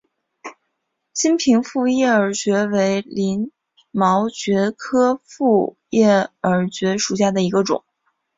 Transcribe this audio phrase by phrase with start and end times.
[1.13, 3.51] 金平复叶耳蕨为鳞
[3.91, 7.83] 毛蕨科复叶耳蕨属下的一个种。